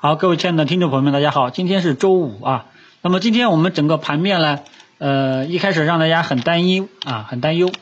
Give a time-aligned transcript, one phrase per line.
[0.00, 2.66] 好，各位亲爱的听众朋友们，大家好，今天是周五啊。
[3.02, 4.60] 那么今天我们整个盘面呢，
[4.98, 7.72] 呃，一开始让大家很担忧啊，很担忧。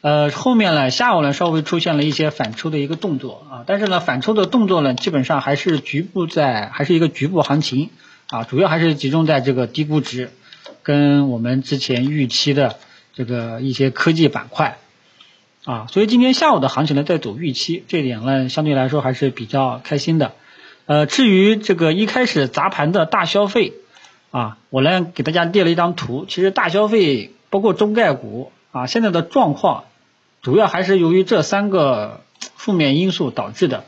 [0.00, 7.90] 呃，后面呢，下午呢稍微出现了一些反抽的一个动作啊，但是呢，反抽的动作呢，基本上还是局部在，还是一个局部行情
[8.30, 10.30] 啊，主要还是集中在这个低估值
[10.82, 12.76] 跟我们之前预期的
[13.12, 14.78] 这个一些科技板块
[15.66, 20.32] 啊，所以今天下午的行情呢在走预期，这点呢相对来说还是比较开心的。
[20.86, 23.72] 呃，至于这个一开始砸盘的大消费
[24.30, 26.26] 啊，我呢给大家列了一张图。
[26.28, 29.84] 其实大消费包括中概股啊，现在的状况
[30.42, 33.82] 主要还是由于这三个负面因素导致的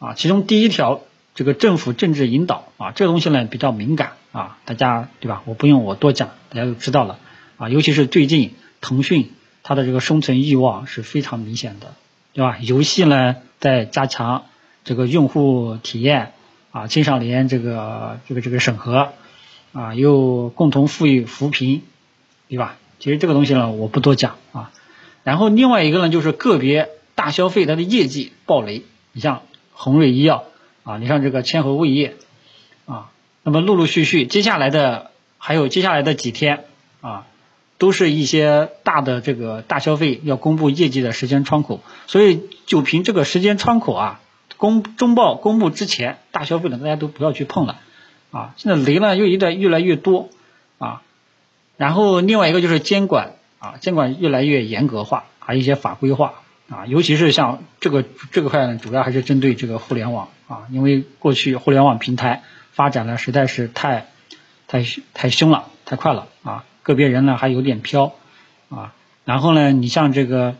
[0.00, 0.14] 啊。
[0.14, 1.02] 其中第一条，
[1.36, 5.42] 这个政府政治引导啊，这个东西呢比较敏感啊，大家对吧？
[5.44, 7.20] 我不用我多讲，大家都知道了
[7.58, 7.68] 啊。
[7.68, 9.30] 尤其是最近腾讯
[9.62, 11.94] 它的这个生存欲望是非常明显的，
[12.32, 12.58] 对吧？
[12.60, 14.46] 游戏呢在加强。
[14.84, 16.32] 这个用户体验
[16.70, 19.12] 啊，青少年这个这个这个审核
[19.72, 21.82] 啊，又共同富裕扶贫，
[22.48, 22.76] 对吧？
[23.00, 24.70] 其实这个东西呢，我不多讲啊。
[25.22, 29.42] 然后另外一个呢，就是个别大消费它的业绩暴雷，你像
[29.72, 30.44] 恒瑞医药
[30.84, 32.16] 啊，你像这个千和味业
[32.86, 33.10] 啊，
[33.42, 36.64] 那么陆陆续续接下来的还有接下来的几天
[37.00, 37.26] 啊，
[37.78, 44.20] 都是一些大的这个大消费要公布业绩的时间窗口，所以就凭这个时间窗口啊。
[44.56, 47.80] 公中报公布之前，大消费呢，大家都不要去碰了
[48.30, 48.54] 啊！
[48.56, 50.30] 现在雷呢又一代越来越多
[50.78, 51.02] 啊，
[51.76, 64.06] 然后另外一个就是监管啊，监管越来越严格化，还有一些法规化啊，尤其是像这个这个块呢，主要还是针对这个互联网啊，因为过去互联网平台发展的实在是太
[64.68, 68.14] 太太凶了，太快了啊，个别人呢还有点飘
[68.70, 70.54] 啊，然后呢，你像这个。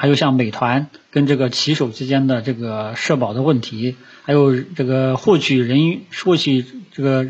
[0.00, 7.26] 还有像美团跟这个骑手之间的这个社保的问题，还有这个获取人获取这个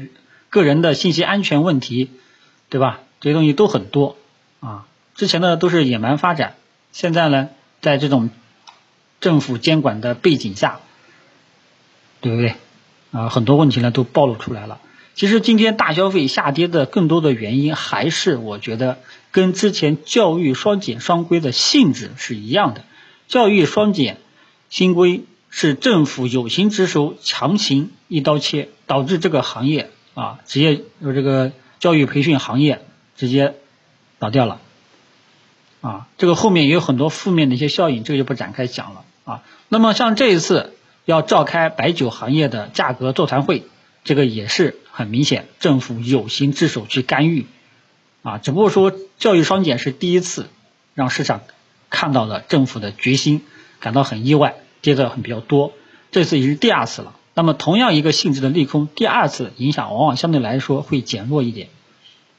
[0.50, 2.10] 个人的信息安全问题，
[2.68, 3.00] 对吧？
[3.18, 4.16] 这些东西都很多
[4.60, 4.86] 啊。
[5.16, 6.54] 之前呢都是野蛮发展，
[6.92, 7.48] 现在呢
[7.80, 8.30] 在这种
[9.20, 10.78] 政府监管的背景下，
[12.20, 12.54] 对不对？
[13.10, 14.78] 啊，很多问题呢都暴露出来了。
[15.20, 19.00] 其实今天大消费下跌的更多的原因，还是我觉得
[19.32, 22.84] 跟之前教育双减双规的性质是一样的。
[23.28, 24.16] 教育双减
[24.70, 32.80] 新规是政府有心之手强行一刀切，导致这个行业啊，职业呃这个教育培训行业
[33.14, 33.56] 直接
[34.18, 34.58] 倒掉了
[35.82, 36.08] 啊。
[36.16, 39.42] 这个后面也有很多负面的一些效应，这个就不展开讲了啊。
[39.68, 40.72] 那么像这一次
[41.04, 43.64] 要召开白酒行业的价格座谈会。
[44.02, 47.46] 这个也是很明显，政府有心之手去干预，
[48.22, 50.48] 啊，只不过说教育双减是第一次
[50.94, 51.42] 让市场
[51.88, 53.42] 看到了政府的决心，
[53.78, 55.72] 感到很意外，跌的很比较多。
[56.10, 61.68] 这次已经是第二次了，那么同样一个性质的利空，第二次影响往往相对来说会减弱一点，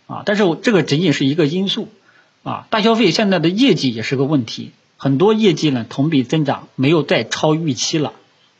[0.07, 1.87] 啊，但是我这个仅仅是一个因素，
[2.43, 8.13] 啊，大消费现在的业绩也是个问题，很多业绩呢同比增长没有再超预期了，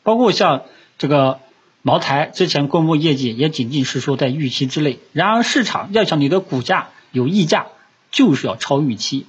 [0.03, 0.63] 包括像
[0.97, 1.39] 这个。
[1.83, 7.65] 茅台之前公布业绩也仅仅是说在预期之内，然而市场要想你的股价有溢价，
[8.11, 9.25] 就是要超预期，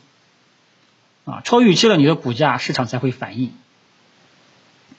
[1.25, 3.53] 啊，超预期了你的股价市场才会反应，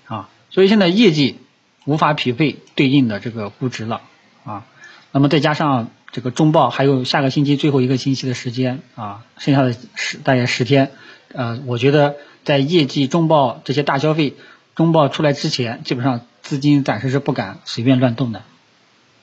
[0.06, 1.38] 啊，所以现在业绩
[1.86, 4.02] 无法匹配对应的这个估值了，
[4.46, 4.66] 啊，
[5.12, 10.92] 那么再加上这个中报还有下个星期最后一个星期的时间，啊，剩下的十大概十天，
[11.32, 14.34] 呃，我觉得在业绩中报这些大消费
[14.76, 16.26] 中报出来之前，基本上。
[16.44, 18.44] 资金暂时是不敢随便乱动的，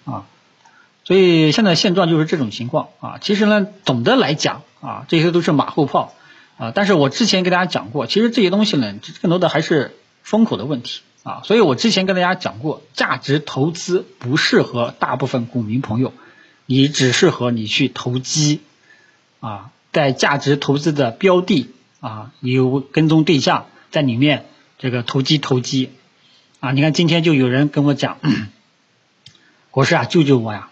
[0.07, 0.25] 啊，
[1.05, 3.19] 所以现在现状就是这种情况啊。
[3.21, 6.15] 其实呢，总的来讲啊，这些都是马后炮
[6.57, 6.73] 啊。
[6.75, 11.43] 但是我之前跟大家讲过，其实这些东西呢，更多的还是风口的问题啊。
[11.45, 16.15] 所以我之前跟大家讲过，价值投资不适合大部分股民朋友，
[16.65, 18.63] 你只适合你去投机
[19.41, 21.69] 啊，在价值投资的标的
[22.01, 24.47] 啊，有跟踪对象在里面，
[24.79, 25.91] 这个投机投机。
[26.61, 28.19] 啊，你看今天就有人跟我讲，
[29.71, 30.69] 国师啊，救救我呀！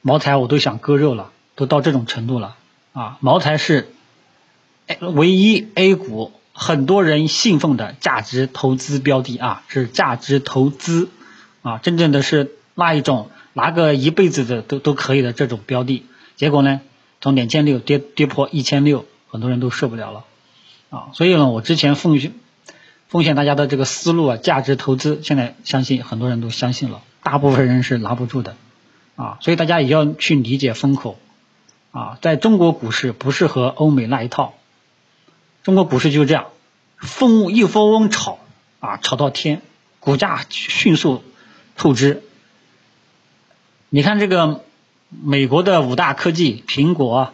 [0.00, 2.56] 茅台我都想割肉了，都到这种程度了
[2.92, 3.18] 啊！
[3.20, 3.88] 茅台是
[5.00, 11.08] 唯一 A 股很多人信奉的价值投资标的啊，是价值投资
[11.62, 16.04] 啊，真正的是那一种拿个一辈子的都都可以的这种标的。
[16.36, 16.80] 结果呢，
[17.20, 20.24] 从两千六跌跌破一千六，很多人都受不了了
[20.90, 21.08] 啊！
[21.12, 22.32] 所以呢，我之前奉劝。
[23.14, 28.56] 奉献大家的这个思路啊，价值投资，现在相信很多人都相信了，大部分人是拿不住的。
[29.14, 31.16] 啊，所以大家也要去理解风口。
[31.92, 34.54] 啊，在中国股市不适合欧美那一套，
[35.62, 36.46] 中国股市就是这样，
[36.96, 38.40] 风一蜂嗡炒
[38.80, 39.62] 啊，炒到天，
[40.00, 41.22] 股价迅速
[41.76, 42.24] 透支。
[43.90, 44.64] 你看这个
[45.08, 47.32] 美国的五大科技，苹果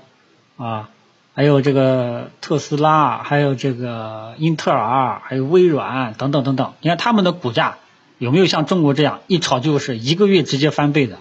[0.59, 0.91] 啊，
[1.35, 7.79] 还有这个特斯拉，还有这个英特尔，还有微软等等等等，你看他们的股价
[8.19, 11.19] 有没有像中国这样一炒就是一个月直接翻倍的？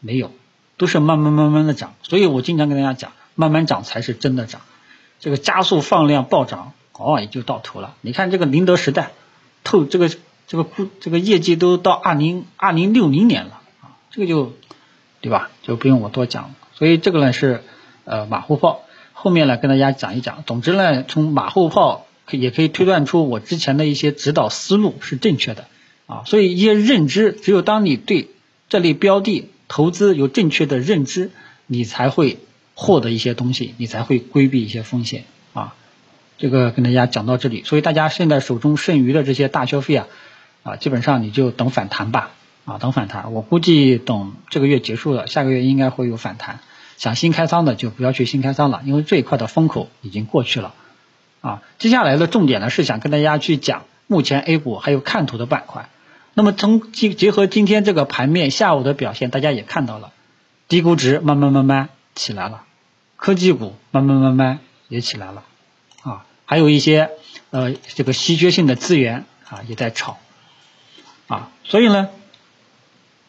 [0.00, 0.32] 没有，
[0.76, 1.94] 都是慢慢慢慢的涨。
[2.02, 4.62] 所以我经常跟大家讲，慢慢涨才是真的涨。
[5.20, 7.94] 这个加速放量暴涨，哦也就到头了。
[8.00, 9.12] 你看这个宁德时代，
[9.64, 10.10] 透这个
[10.46, 10.66] 这个
[11.00, 13.60] 这个业绩都到二零二零六零年了。
[14.10, 14.52] 这个就，
[15.20, 15.50] 对吧？
[15.62, 17.62] 就不用我多讲所以这个呢是
[18.04, 18.82] 呃马后炮，
[19.26, 20.44] 后面来跟大家讲一讲。
[20.46, 25.64] 总之呢，从马后炮可也可以推断出我之前的一些指导思路是正确的
[26.06, 26.22] 啊。
[26.26, 28.28] 所以一些认知，只有当你对
[28.68, 31.32] 这类标的投资有正确的认知，
[31.66, 32.38] 你才会
[32.74, 35.24] 获得一些东西，你才会规避一些风险
[35.54, 35.74] 啊。
[36.38, 40.06] 这个跟大家讲到这里，所以大家现在手中剩余的这些大消费啊
[40.62, 42.30] 啊，基本上你就等反弹吧。
[42.64, 46.60] 啊，等反弹，我估计等这个月结束了，下个月应该会有反弹。
[46.96, 50.74] 想新开仓的就不要去新开仓了，因为这一块的风口已经过去了。
[51.40, 55.88] 啊，接下来的重点呢是想跟大家去讲目前 A 股还有看图的板块。
[56.34, 60.12] 那么从结结合今天这个盘面下午的表现，大家也看到了，
[60.68, 62.64] 低估值慢慢慢慢起来了，
[63.16, 64.58] 科技股慢慢慢慢
[64.88, 65.44] 也起来了。
[66.02, 67.10] 啊，还有一些
[67.50, 70.18] 呃这个稀缺性的资源啊也在炒。
[71.28, 72.08] 啊，所以呢。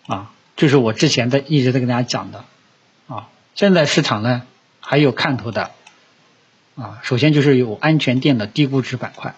[0.07, 2.45] 啊，这是我之前在一直在跟大家讲的，
[3.57, 4.43] 现在市场呢
[4.81, 5.71] 还有看头的，
[6.75, 9.33] 啊，首先就是有安全垫的低估值板块，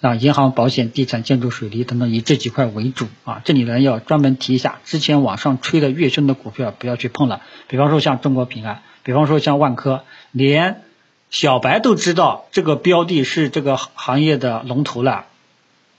[0.00, 10.84] 啊，银行、保险、地产、建筑、水泥等等以这几块为主，啊，这里呢要专门提一下，之前网上吹的越凶的股票不要去碰了，比方说像中国平安，比方说像万科，连
[11.28, 15.26] 小白都知道这个标的是这个行业的龙头了，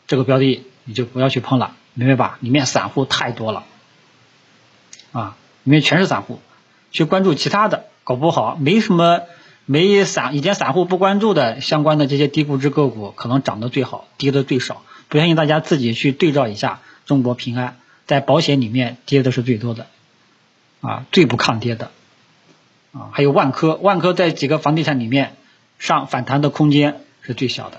[0.07, 1.75] 这个标的你就不要去碰了。
[1.95, 2.37] 明白吧？
[2.39, 3.65] 里面散户太多了，
[5.11, 6.39] 啊，里面全是散户，
[6.91, 9.21] 去关注其他的，搞不好没什么
[9.65, 14.83] 没散以前散户不关注的相关的这些低估值个股，可能涨得最好，跌的最少。
[15.07, 19.87] 不相信大家自己去对照一下，中国平安在保险里面跌的是最多的，
[20.81, 21.91] 啊，最不抗跌的，
[22.91, 25.35] 啊，还有万科，万科在几个房地产里面
[25.77, 27.77] 上反弹的空间是最小的，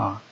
[0.00, 0.22] 啊。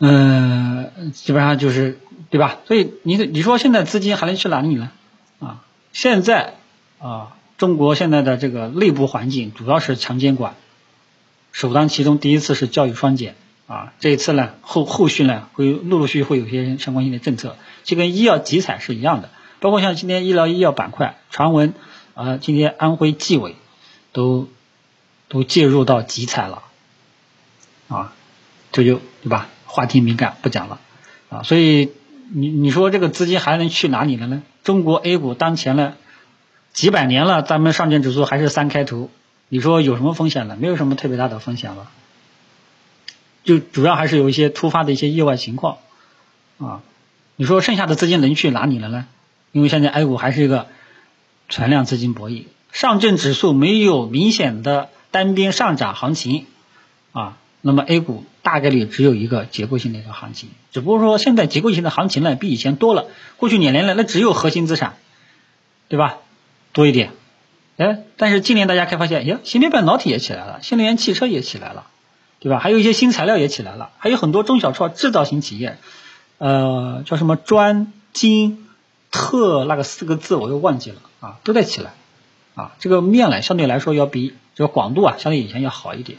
[0.00, 1.98] 嗯，基本上就是
[2.28, 2.58] 对吧？
[2.66, 4.90] 所以你你说现在资金还能去哪里呢？
[5.38, 5.64] 啊，
[5.94, 6.52] 现在
[6.98, 10.54] 啊，中国现在的这个内部环境主要是强监管，
[11.52, 13.36] 首当其冲，第一次是教育双减
[13.66, 19.30] 啊，这一次呢后后续呢会陆陆续续会有些相关性的政策，就跟医药集采是一样的，
[19.60, 21.72] 包括像今天医疗医药板块传闻
[22.12, 23.56] 啊，今天安徽纪委
[24.12, 24.48] 都
[25.28, 26.64] 都介入到集采了
[27.88, 28.12] 啊，
[28.72, 29.48] 这就对吧？
[29.66, 30.78] 话题敏感，不讲了
[31.30, 31.42] 啊！
[31.42, 31.90] 所以
[32.32, 34.42] 你你说这个资金还能去哪里了呢？
[34.62, 35.94] 中国 A 股当前呢
[36.72, 39.10] 几百年了，咱们上证指数还是三开头，
[39.48, 40.56] 你说有什么风险呢？
[40.58, 41.90] 没有什么特别大的风险了，
[43.44, 45.78] 就主要还是有一些突发的一些意外情况
[46.58, 46.82] 啊。
[47.36, 49.06] 你说剩下的资金能去哪里了呢？
[49.52, 50.68] 因为现在 A 股还是一个
[51.48, 56.46] 存量资金博弈，上证指数没有明显的单边上涨行情
[57.12, 57.36] 啊。
[57.66, 63.06] 那么 A 股大概率只有一个结构性的一个行情，只不过说现在结构性的行情呢比以前多了。
[63.38, 64.96] 过去两年来那只有核心资产，
[65.88, 66.18] 对吧？
[66.74, 67.12] 多一点，
[67.78, 71.86] 哎，但是今年大家可以发现，呀，芯片半导体也起来了，新能源汽车也起来了，
[72.38, 72.58] 对吧？
[72.58, 75.78] 还有一些新材料也起来了，还有很多中小创制造型企业，
[76.36, 78.66] 呃，叫什么专精
[79.10, 81.94] 特那个四个字我又忘记了啊，都在起来，
[82.56, 86.18] 啊，这个面呢相对来说要比这个广度啊相对以前要好一点。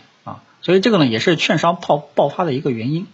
[0.66, 3.06] 所以这个呢也是券商爆爆发的一个原因。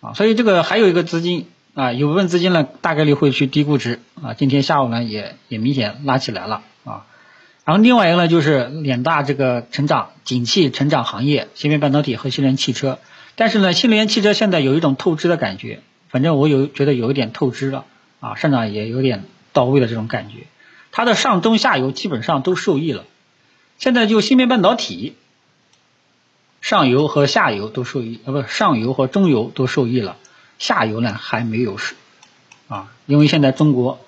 [0.00, 7.04] 啊，所以这个还有一个资金啊，有部分资金呢大概率会去低估值啊，今天下午呢也也明显拉起来了啊，
[7.66, 12.98] 然后另外一个呢就是两大这个成长景气成长行业，芯片半导体和新能源汽车，
[13.36, 17.84] 但是呢新能源汽车现在有一种透支的感觉，反正我有觉得有一点透支了
[18.20, 20.46] 啊，上涨也有点到位的这种感觉，
[20.92, 23.04] 它的上中下游基本上都受益了，
[23.78, 25.14] 现在就芯片半导体。
[26.60, 30.18] 上游和下游都受益，啊不是，上游和中游都受益了，
[30.58, 31.94] 下游呢还没有是，
[32.68, 33.98] 啊，因为现在中国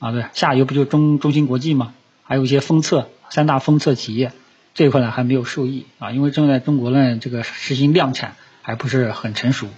[0.00, 1.94] 啊，对，下游不就中中芯国际吗？
[2.24, 4.32] 还有一些封测三大封测企业
[4.74, 9.68] 这一块呢还没有受益啊，因为正在中国呢这个实行量产还不是很成熟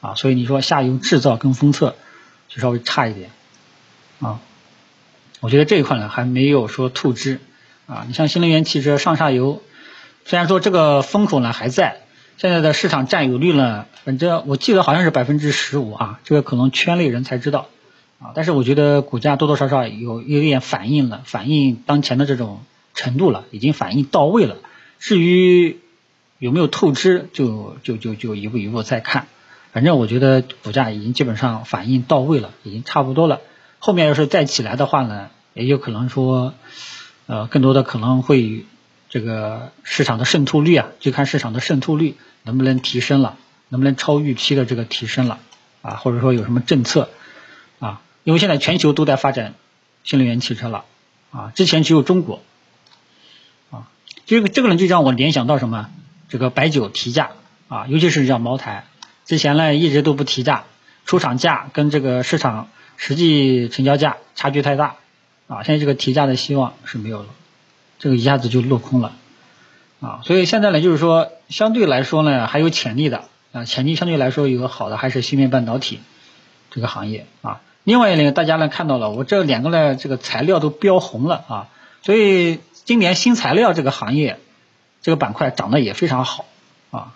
[0.00, 1.96] 啊，所以你说下游制造跟封测
[2.48, 3.30] 就稍微差一点
[4.20, 4.40] 啊，
[5.40, 7.40] 我觉得这一块呢还没有说透支
[7.86, 9.62] 啊，你像新能源汽车上下游。
[10.28, 12.02] 虽然说这个风口呢还在，
[12.36, 17.68] 现在的市场占有率呢，反正我记得好像是百分之十五啊，这个可能圈内人才知道
[18.20, 22.60] 啊，但是我觉得股价多多少少有有点反映了，反映当前的这种
[22.92, 24.56] 程度了，已经反映到位了。
[24.98, 25.78] 至于
[26.38, 29.28] 有没有透支，就就就就一步一步再看。
[29.72, 33.40] 反正我觉得股价已经基本上反映到位了，已经差不多了。
[33.78, 36.52] 后面要是再起来的话呢，也有可能说，
[37.26, 38.66] 呃，更多的可能会
[39.08, 43.36] 这个市场的渗透率啊，就看市场的渗透率能不能提升了，
[43.68, 45.38] 能不能超预期的这个提升了
[45.82, 47.08] 啊，或者说有什么政策
[47.78, 48.02] 啊。
[48.24, 49.54] 因为现在全球都在发展
[50.04, 50.84] 新能源汽车了
[51.30, 52.42] 啊，之前只有中国
[53.70, 53.88] 啊，
[54.26, 55.88] 这个这个呢就让我联想到什么？
[56.28, 57.30] 这个白酒提价
[57.68, 58.84] 啊，尤其是像茅台，
[59.24, 60.64] 之前呢一直都不提价，
[61.06, 64.96] 出厂价跟这个市场实际成交价差距太大
[65.46, 67.28] 啊，现在这个提价的希望是没有了，
[67.98, 69.12] 这个一下子就落空了
[70.00, 76.00] 啊，所以现在呢就是说相对来说呢还有潜力的啊，潜力相对来说有个好的还是芯片半导体
[76.70, 77.60] 这个行业啊。
[77.84, 81.68] 另外一个，大家呢看到了，我这两个呢，这个材料都标红了啊，
[82.02, 84.38] 所以今年新材料这个行业，
[85.00, 86.44] 这个板块涨得也非常好
[86.90, 87.14] 啊，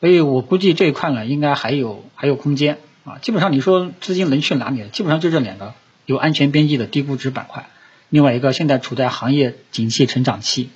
[0.00, 3.18] 所以我估计这一块呢，应该还有还有空间啊。
[3.22, 4.88] 基本上你说资金能去哪里？
[4.88, 5.72] 基本上就这两个
[6.04, 7.68] 有安全边际的低估值板块，
[8.08, 10.70] 另外一个现在处在行业景气成长期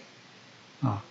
[0.83, 1.03] 啊，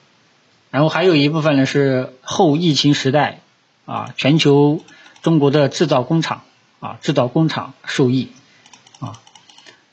[0.70, 3.40] 然后还有一部分呢是后疫情时代
[3.86, 4.84] 啊，全球
[5.22, 6.44] 中国的制造工厂。
[6.82, 8.30] 啊，制造工厂受益
[9.00, 9.22] 啊，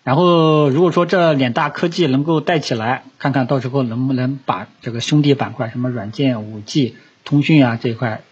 [0.05, 8.23] 然后如果说这两大科技能够带起来，看看到时候能不能把这个兄弟板块，什么软件、五 G、通讯啊这一块，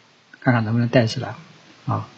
[0.41, 1.35] 看看能不能带起来
[1.85, 2.09] 啊。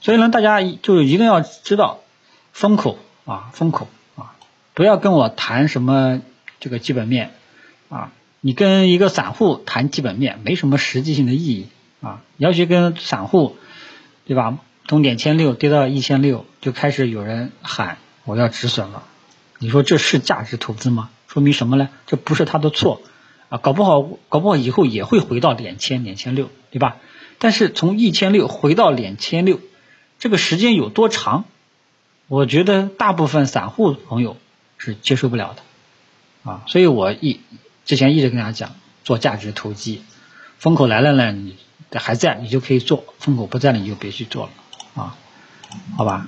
[0.00, 1.98] 所以呢，大家就一定要知道
[2.52, 3.88] 风口啊，风口，
[4.78, 6.22] 不要跟我谈什么
[6.60, 7.32] 这个基本面
[7.88, 11.66] 啊，你跟一个散户谈基本面没什么实际性的意义
[12.00, 13.56] 啊，你要去跟散户，
[14.24, 14.56] 对吧？
[14.86, 19.02] 从两千六跌到一千六，就开始有人喊我要止损了。
[19.58, 21.10] 你说这是价值投资吗？
[21.26, 21.88] 说明什么呢？
[22.06, 23.02] 这不是他的错
[23.48, 26.98] 啊，搞不好搞不好以后也会回到两千两千六，对吧？
[27.40, 29.58] 但是从一千六回到两千六，
[30.20, 31.46] 这个时间有多长？
[32.28, 34.36] 我觉得大部分散户朋友
[34.78, 36.62] 是接受不了的啊。
[36.66, 37.40] 所以我一
[37.84, 38.70] 之前一直跟大家讲，
[39.04, 40.02] 做价值投机，
[40.58, 41.56] 风口来了呢，你
[41.92, 45.02] 还在你就可以做，风口不在了你就别去做了。
[45.02, 45.16] 啊，
[45.96, 46.26] 好吧。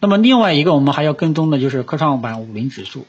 [0.00, 3.06] 那么另外一个我们还要跟踪的就是科创板五零指数。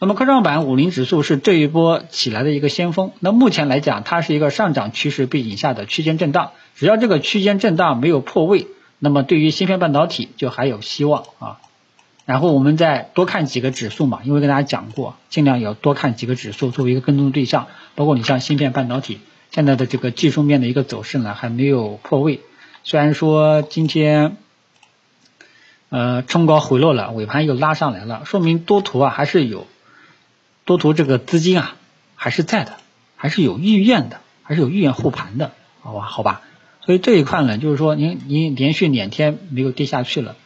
[0.00, 3.10] 那么科创板五零指数是这一波起来的一个先锋。
[3.18, 6.52] 那目前来讲，它是一个上涨趋势背景下的区间震荡。
[6.76, 8.68] 只要这个区间震荡没有破位，
[9.00, 11.58] 那么对于芯片半导体就还有希望啊。
[12.28, 17.68] 然后我们再多看几个指数嘛，因为跟大家讲过，尽量要多看几个指数作为一个跟踪对象。
[17.94, 19.20] 包括你像芯片半导体
[19.50, 22.40] 现在的这个技术面的一个走势呢，还没有破位。
[22.84, 24.36] 虽然说今天，
[25.88, 29.66] 呃，冲高回落了，尾盘又拉上来了，说明多头啊还是有
[30.66, 31.76] 多头这个资金啊
[32.14, 32.76] 还是在的，
[33.16, 36.42] 还是有意愿的，还是有意愿护盘的，好吧，好吧。
[36.84, 40.36] 所以这一块呢，就是说您您连续两天没有跌下去了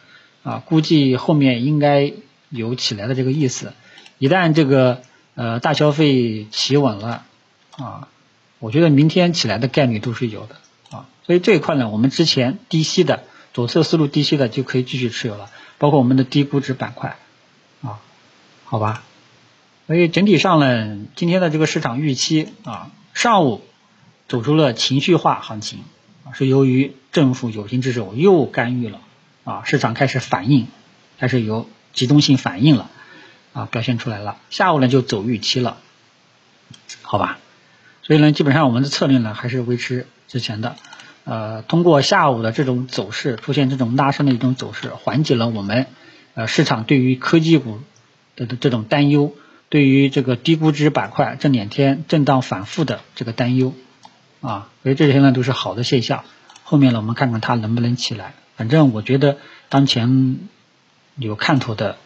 [0.42, 2.12] 啊，估计后面应该
[2.50, 3.72] 有起来的这个意思。
[4.18, 5.02] 一旦这个
[5.34, 7.24] 呃大消费企稳了
[7.76, 8.08] 啊，
[8.58, 10.56] 我觉得明天起来的概率都是有的
[10.96, 11.06] 啊。
[11.24, 17.16] 所以这一块呢，我们之前低吸的左侧思路低吸的就可以继续持有了，包括我们的低估值板块
[17.82, 18.00] 啊，
[18.64, 19.04] 好吧。
[19.86, 23.62] 所以整体上呢，今天的这个市场预期啊，上午
[24.28, 25.80] 走出了情绪化行情，
[26.32, 29.00] 是由于政府有形之手又干预了
[29.44, 30.68] 啊，市场开始反应，
[31.18, 32.90] 开始有集中性反应了
[33.52, 34.36] 啊，表现出来了。
[34.50, 35.78] 下午呢就走预期了，
[37.02, 37.38] 好吧。
[38.02, 40.76] 所以呢，基本上我们的策略呢还是维持之前的。
[41.24, 45.86] 呃，通过下午的这种走势，出现这种拉升的一种走势，缓解了我们
[46.34, 47.80] 呃市场对于科技股
[48.34, 49.34] 的这种担忧，
[49.68, 53.72] 对于这个低估值板块这两天震荡反复的这个担忧
[54.40, 56.24] 啊，所以这些呢都是好的现象。
[56.64, 58.34] 后面呢，我们看看它能不能起来。
[58.56, 60.38] 反正我觉得当前
[61.16, 61.96] 有看头的，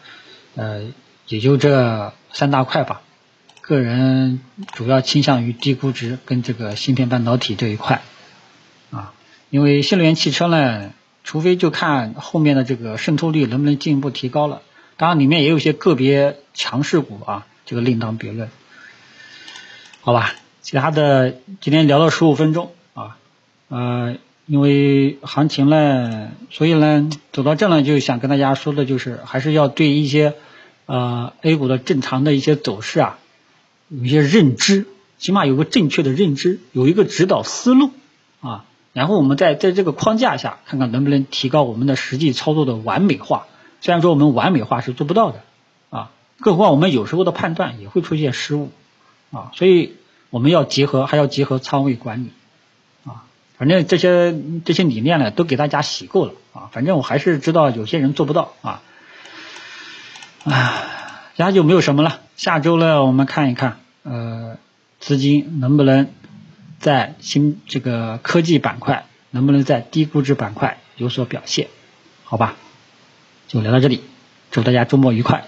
[0.55, 0.87] 呃，
[1.27, 3.01] 也就这三大块吧。
[3.61, 4.39] 个人
[4.73, 8.01] 主要倾向于低估值跟这个芯片半导体这一块。
[8.91, 9.13] 啊，
[9.49, 10.93] 因为新能源汽车呢，
[11.25, 14.61] 除非就看后面的这个渗透率能不能进一步提高了。
[14.95, 18.49] 当然，里面也有些个别强势股啊，这个另当别论。
[19.99, 23.17] 好吧，其他的今天聊了十五分钟啊，
[23.67, 24.15] 呃，
[24.47, 30.35] 因为行情呢，所以呢走到这呢，就想跟大家说的就是，还是要对一些
[30.85, 33.19] 呃 A 股的正常的一些走势啊，
[33.89, 34.87] 有一些认知，
[35.17, 37.91] 起码有个正确的认知，有一个指导思路
[38.41, 38.63] 啊。
[38.93, 43.45] 然后我们在在这个框架下，看看能不能提高我们的实际操作的完美化
[43.81, 45.43] 虽然说我们完美化是做不到的
[45.91, 48.71] 啊，更何况我们有时候的判断也会出现失误
[49.31, 49.93] 啊，所以
[50.29, 52.29] 我们要结合还要结合仓位管理，
[53.57, 54.35] 反正这些
[54.65, 58.81] 这些理念呢都给大家洗够了啊，反正我还是知道有些人做不到啊，
[60.43, 60.83] 啊，
[61.35, 64.57] 其他就没有什么了，下周呢我们看一看呃
[64.99, 66.07] 资金能不能
[66.79, 71.67] 在新这个科技板块能不能在低估值板块有所表现，
[72.23, 72.55] 好吧？
[73.47, 74.03] 就聊到这里，
[74.51, 75.45] 祝大家周末愉快。